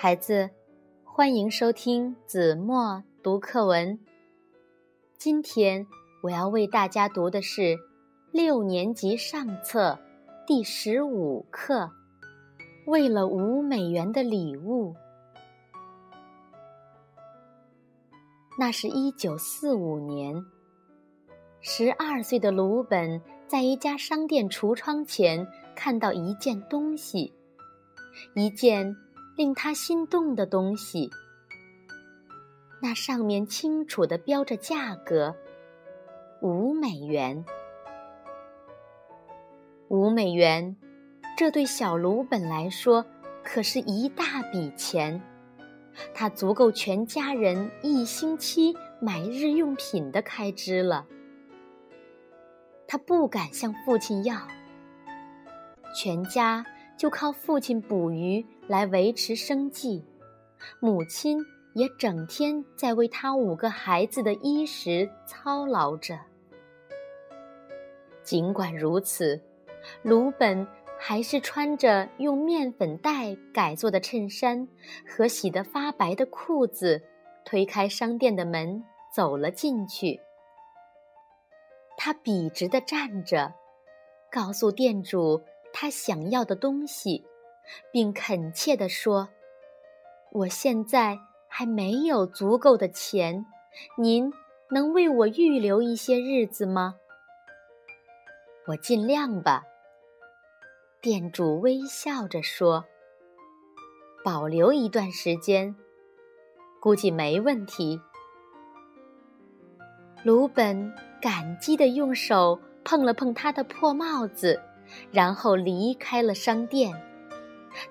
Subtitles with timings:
[0.00, 0.48] 孩子，
[1.02, 3.98] 欢迎收听子墨读课文。
[5.18, 5.84] 今天
[6.22, 7.76] 我要为大家读的是
[8.30, 9.98] 六年级上册
[10.46, 11.80] 第十五课
[12.86, 14.92] 《为了五美元的礼物》。
[18.56, 20.44] 那是一九四五年，
[21.60, 27.34] 十二岁的鲁本在一家商店橱窗前看到一件东西，
[28.36, 28.96] 一件。
[29.38, 31.12] 令他心动的东西，
[32.82, 35.36] 那上面清楚的标着价格，
[36.42, 37.44] 五美元。
[39.86, 40.76] 五美元，
[41.36, 43.06] 这对小卢本来说
[43.44, 45.22] 可是一大笔钱，
[46.12, 51.06] 它足够全家人一星期买日用品的开支了。
[52.88, 54.36] 他不敢向父亲要，
[55.94, 56.66] 全家。
[56.98, 60.04] 就靠父亲捕鱼来维持生计，
[60.80, 61.38] 母亲
[61.74, 66.18] 也整天在为他五个孩子的衣食操劳着。
[68.24, 69.40] 尽管如此，
[70.02, 70.66] 鲁本
[70.98, 74.66] 还是穿着用面粉袋改做的衬衫
[75.06, 77.00] 和洗得发白的裤子，
[77.44, 78.82] 推开商店的门
[79.14, 80.20] 走了进去。
[81.96, 83.54] 他笔直地站着，
[84.32, 85.40] 告诉店主。
[85.72, 87.24] 他想要的东西，
[87.92, 89.28] 并恳切地说
[90.32, 93.46] ：“我现在还没有足够的钱，
[93.96, 94.32] 您
[94.70, 96.96] 能为我预留一些日子吗
[98.66, 99.62] ？”“我尽量吧。”
[101.00, 102.84] 店主微笑着说
[104.24, 105.76] ，“保留一段时间，
[106.80, 108.00] 估计没问题。”
[110.24, 114.60] 鲁本感激地用手碰了碰他的破帽子。
[115.10, 116.92] 然后离开了商店，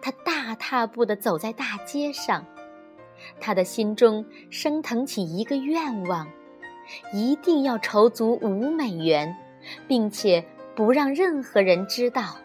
[0.00, 2.44] 他大踏步地走在大街上，
[3.40, 6.28] 他的心中升腾起一个愿望：
[7.12, 9.36] 一定要筹足五美元，
[9.88, 12.36] 并且不让任何人知道。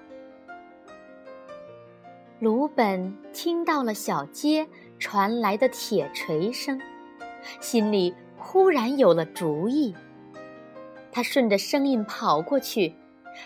[2.39, 4.67] 鲁本听到了小街
[4.97, 6.79] 传来的铁锤声，
[7.59, 9.93] 心里忽然有了主意，
[11.11, 12.95] 他顺着声音跑过去。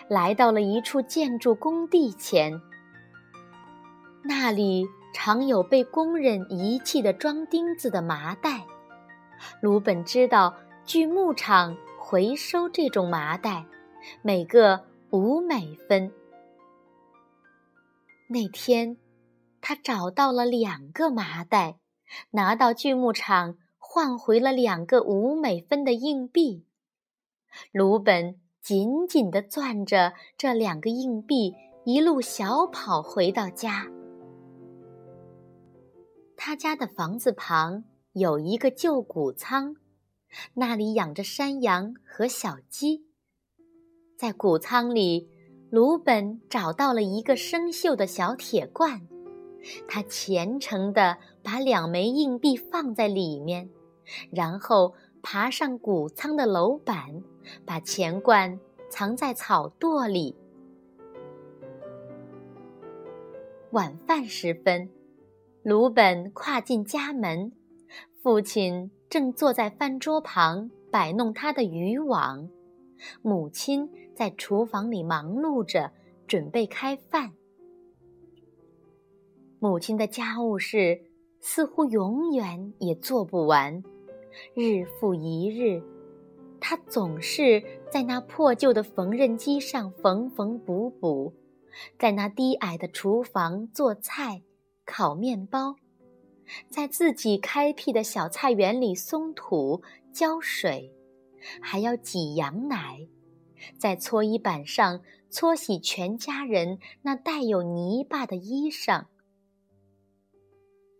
[0.08, 2.60] 来到了一处建筑工地前，
[4.22, 8.66] 那里常有被工人遗弃的装钉子的麻袋。
[9.60, 13.66] 鲁本知道，锯木厂回收这种麻袋，
[14.22, 16.12] 每个五美分。
[18.28, 18.96] 那天，
[19.60, 21.78] 他找到了两个麻袋，
[22.30, 26.64] 拿到锯木厂换回了两个五美分的硬币。
[27.72, 28.40] 鲁本。
[28.66, 31.54] 紧紧地攥着这两个硬币，
[31.84, 33.86] 一路小跑回到家。
[36.36, 39.76] 他家的房子旁有一个旧谷仓，
[40.54, 43.06] 那里养着山羊和小鸡。
[44.18, 45.30] 在谷仓里，
[45.70, 49.06] 鲁本找到了一个生锈的小铁罐，
[49.86, 53.70] 他虔诚地把两枚硬币放在里面，
[54.32, 57.22] 然后爬上谷仓的楼板。
[57.64, 58.58] 把钱罐
[58.88, 60.36] 藏在草垛里。
[63.72, 64.88] 晚饭时分，
[65.62, 67.52] 鲁本跨进家门，
[68.22, 72.48] 父亲正坐在饭桌旁摆弄他的渔网，
[73.22, 75.92] 母亲在厨房里忙碌着
[76.26, 77.32] 准备开饭。
[79.58, 81.02] 母亲的家务事
[81.40, 83.82] 似乎永远也做不完，
[84.54, 85.82] 日复一日。
[86.68, 87.62] 他总是
[87.92, 91.32] 在那破旧的缝纫机上缝缝补补，
[91.96, 94.42] 在那低矮的厨房做菜、
[94.84, 95.76] 烤面包，
[96.68, 99.80] 在自己开辟的小菜园里松土、
[100.12, 100.92] 浇水，
[101.60, 103.06] 还要挤羊奶，
[103.78, 109.04] 在搓衣板上搓洗全家人那带有泥巴的衣裳。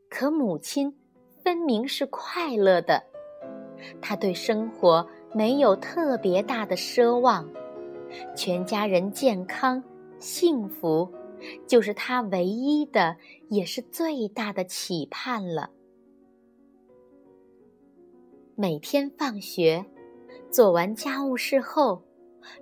[0.09, 0.97] 可母亲
[1.43, 3.03] 分明是快乐的，
[4.01, 5.11] 她对生活。
[5.37, 7.47] 没有特别大的奢望，
[8.35, 9.85] 全家人健康
[10.19, 11.13] 幸福，
[11.67, 13.15] 就是他唯一的
[13.51, 15.69] 也是最大的期盼了。
[18.55, 19.85] 每天放学，
[20.51, 22.03] 做完家务事后，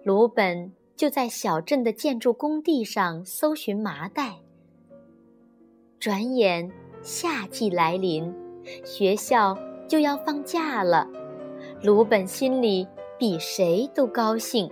[0.03, 4.35] 鲁本就在小镇的建筑工地上搜寻麻袋。
[6.01, 6.69] 转眼
[7.03, 8.35] 夏季来临，
[8.85, 9.57] 学校
[9.87, 11.09] 就要放假了。
[11.85, 12.89] 鲁本心里
[13.19, 14.71] 比谁都高兴，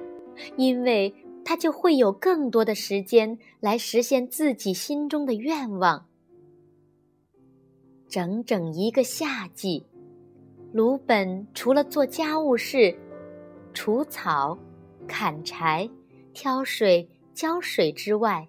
[0.56, 1.14] 因为
[1.44, 6.06] 他就会有更多的时间来实现自己心中的愿望。
[8.09, 9.85] 整整一个夏季，
[10.73, 12.97] 鲁本除了做家务事、
[13.75, 14.59] 除草、
[15.06, 15.87] 砍柴、
[16.32, 18.49] 挑水、浇水之外，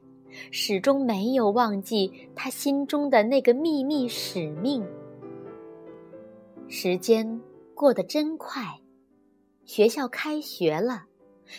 [0.52, 4.82] 始终没有忘记他心中的那个秘密使命。
[6.70, 7.42] 时间
[7.76, 8.80] 过得真快，
[9.66, 11.04] 学校开学了，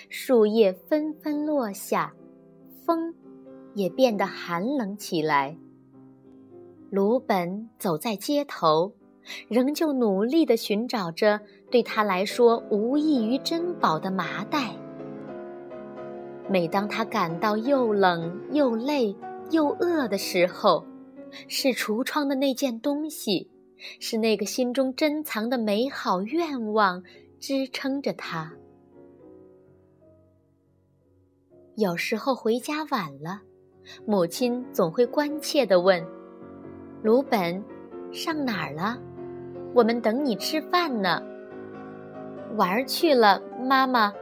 [0.09, 2.15] 树叶纷纷落下，
[2.85, 3.15] 风
[3.75, 5.57] 也变得寒冷起来。
[6.91, 8.93] 鲁本走在街头，
[9.49, 11.41] 仍旧努力地寻找着
[11.71, 14.77] 对他来说无异于珍宝的麻袋。
[16.49, 19.17] 每当他感到又冷又累
[19.51, 20.85] 又饿的时候，
[21.49, 23.51] 是橱窗的那件东西，
[24.01, 27.03] 是那个心中珍藏的美好愿望
[27.39, 28.55] 支撑着他。
[31.77, 33.43] 有时候回家晚了，
[34.07, 36.05] 母亲总会关切地问
[37.03, 37.63] ：“鲁本，
[38.13, 38.99] 上哪儿了？
[39.75, 41.21] 我们等你吃饭呢。
[42.57, 44.15] ”“玩去了，妈妈，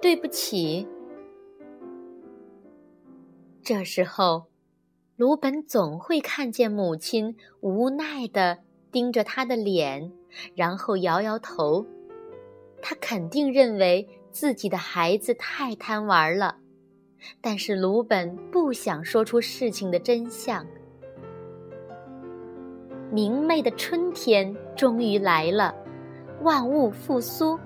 [0.00, 0.86] 对不起。”
[3.60, 4.44] 这时候，
[5.16, 8.58] 鲁本总会看见母亲无奈地
[8.94, 10.12] 盯着他的脸，
[10.54, 11.84] 然后摇摇头。
[12.80, 16.58] 他肯定认为自己的孩子太贪玩了，
[17.40, 20.64] 但是鲁本不想说出事情的真相。
[23.10, 25.74] 明媚的春天终于来了，
[26.42, 27.58] 万物复苏，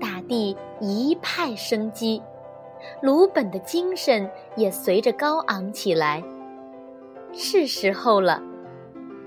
[0.00, 2.20] 大地一派生机。
[3.00, 6.20] 鲁本的精神也随着高昂起来。
[7.32, 8.42] 是时候了，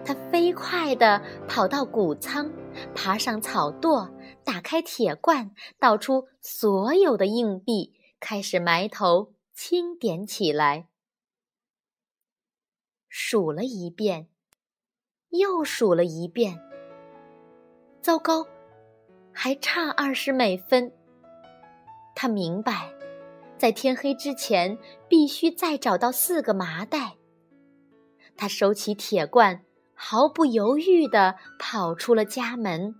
[0.05, 2.51] 他飞快地跑到谷仓，
[2.93, 4.11] 爬上草垛，
[4.43, 10.87] 打开铁罐，倒出所有的硬币，开始埋头清点起来。
[13.09, 14.27] 数了一遍，
[15.29, 16.59] 又数了一遍。
[18.01, 18.45] 糟糕，
[19.33, 20.93] 还差二十美分。
[22.15, 22.93] 他明白。
[23.57, 24.77] 在天黑之前，
[25.07, 27.15] 必须再找到四个麻袋。
[28.35, 29.63] 他收起铁罐，
[29.95, 32.93] 毫不犹豫地跑出了家门。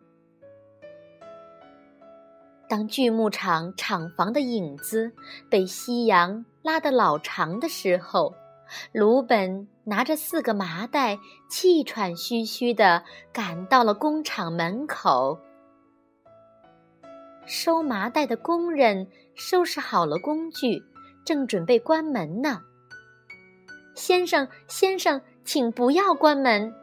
[2.68, 5.12] 当锯木厂厂房的影子
[5.52, 8.34] 被夕阳拉得老长的时候，
[8.92, 15.40] 鲁本拿着四个麻袋，气喘吁吁地赶到了工厂门口。
[17.46, 20.82] 收麻袋的工人收拾好了工具，
[21.24, 22.62] 正准备关门呢。
[23.94, 26.74] 先生，先生，请不要关门。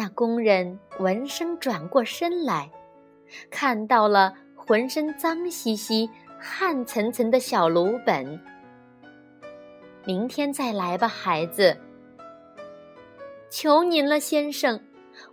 [0.00, 2.70] 那工人闻声转过身来，
[3.50, 6.08] 看到了浑身脏兮兮、
[6.38, 8.40] 汗涔涔的小鲁本。
[10.06, 11.76] 明天再来吧，孩子。
[13.50, 14.80] 求您了，先生，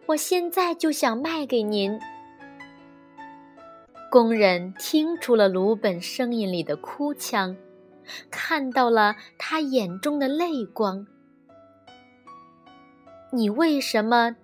[0.06, 1.98] 我现在就想卖给您。
[4.12, 7.56] 工人听出了鲁本声音里的哭腔，
[8.30, 11.08] 看到了他眼中的泪光。
[13.32, 14.36] 你为什么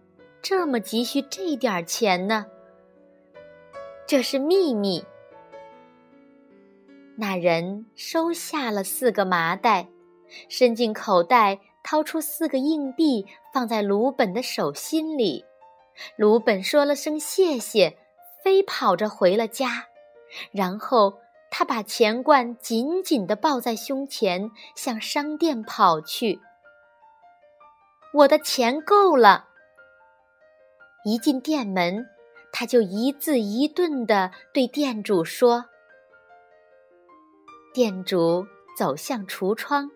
[0.44, 2.46] 这么急需这点钱呢？
[4.06, 5.06] 这是秘密。
[7.16, 9.88] 那人收下了四个麻袋，
[10.50, 15.46] 伸进口袋，掏出四个硬币，放在鲁本的手心里。
[16.18, 17.98] 鲁本说了声谢谢。
[18.44, 19.88] 飞跑着回了家，
[20.52, 21.14] 然后
[21.50, 26.42] 他把钱罐紧紧地抱在胸前，向商店跑去。
[28.14, 29.48] 我的钱够了。
[31.06, 32.08] 一进店门，
[32.52, 35.66] 他就一字一顿地对店主说。
[37.74, 38.46] 店主
[38.78, 39.90] 走向橱窗，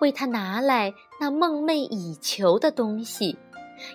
[0.00, 3.36] 为他拿来那梦寐以求的东西，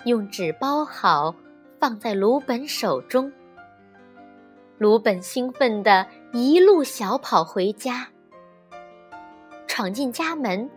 [0.03, 1.33] 用纸包好，
[1.79, 3.31] 放在鲁本手中。
[4.77, 8.07] 鲁本兴奋地一路小跑回家，
[9.67, 10.69] 闯进家门，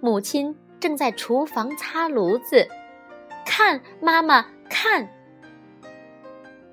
[0.00, 2.66] 母亲正在厨房擦炉子。
[3.44, 5.08] 看，妈妈，看！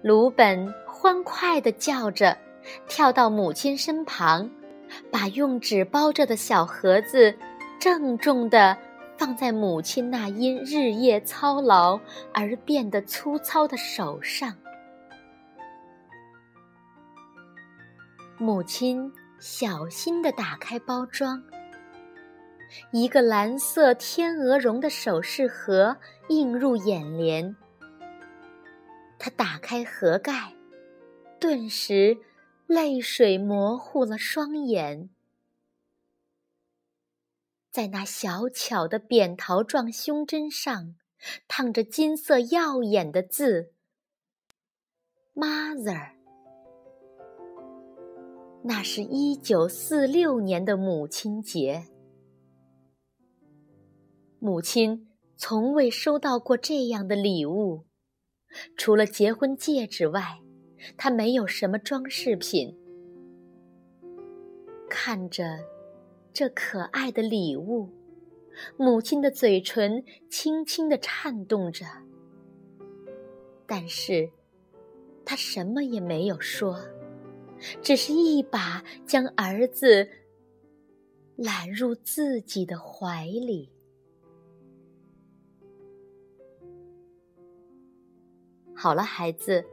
[0.01, 2.37] 鲁本欢快地叫着，
[2.87, 4.49] 跳到母亲身旁，
[5.11, 7.33] 把用纸包着的小盒子
[7.79, 8.77] 郑重地
[9.17, 11.99] 放在母亲那因日夜操劳
[12.33, 14.53] 而变得粗糙的手上。
[18.37, 19.09] 母亲
[19.39, 21.41] 小心地打开包装，
[22.91, 25.95] 一个蓝色天鹅绒的首饰盒
[26.27, 27.55] 映入眼帘。
[29.23, 30.53] 他打开盒盖，
[31.39, 32.17] 顿时
[32.67, 35.09] 泪水模糊了双眼。
[37.71, 40.95] 在那小巧的扁桃状胸针上，
[41.47, 43.71] 烫着金色耀眼的字
[45.33, 46.15] “Mother”。
[48.63, 51.87] 那是一九四六年的母亲节，
[54.39, 57.85] 母亲从未收到过这样的礼物，
[58.75, 60.39] 除了结婚戒指外，
[60.97, 62.77] 他没有什么装饰品。
[64.89, 65.59] 看着
[66.31, 67.89] 这可爱的礼物，
[68.77, 71.85] 母亲的嘴唇轻轻地颤动着，
[73.65, 74.29] 但是
[75.25, 76.79] 她什么也没有说，
[77.81, 80.07] 只是一把将儿子
[81.35, 83.69] 揽入自己的怀里。
[88.75, 89.65] 好了，孩子，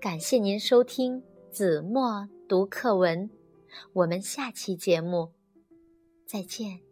[0.00, 3.28] 感谢您收听子墨读课文。
[3.94, 5.32] 我们下期节目
[6.26, 6.91] 再见。